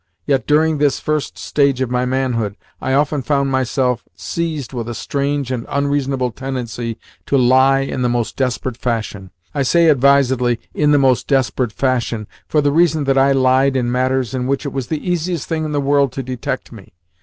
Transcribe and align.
Yet, 0.25 0.47
during 0.47 0.79
this 0.79 0.99
first 0.99 1.37
stage 1.37 1.79
of 1.79 1.91
my 1.91 2.05
manhood, 2.07 2.55
I 2.81 2.93
often 2.95 3.21
found 3.21 3.51
myself 3.51 4.03
seized 4.15 4.73
with 4.73 4.89
a 4.89 4.95
strange 4.95 5.51
and 5.51 5.63
unreasonable 5.69 6.31
tendency 6.31 6.97
to 7.27 7.37
lie 7.37 7.81
in 7.81 8.01
the 8.01 8.09
most 8.09 8.35
desperate 8.35 8.77
fashion. 8.77 9.29
I 9.53 9.61
say 9.61 9.89
advisedly 9.89 10.59
"in 10.73 10.89
the 10.89 10.97
most 10.97 11.27
desperate 11.27 11.71
fashion," 11.71 12.25
for 12.47 12.61
the 12.61 12.71
reason 12.71 13.03
that 13.03 13.17
I 13.19 13.31
lied 13.33 13.75
in 13.75 13.91
matters 13.91 14.33
in 14.33 14.47
which 14.47 14.65
it 14.65 14.73
was 14.73 14.87
the 14.87 15.07
easiest 15.07 15.47
thing 15.47 15.65
in 15.65 15.71
the 15.71 15.79
world 15.79 16.13
to 16.13 16.23
detect 16.23 16.71
me. 16.71 16.93